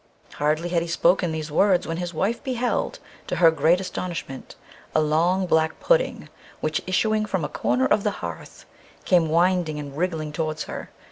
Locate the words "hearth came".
8.25-9.29